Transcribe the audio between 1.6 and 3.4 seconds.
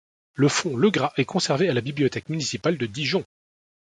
à la Bibliothèque municipale de Dijon.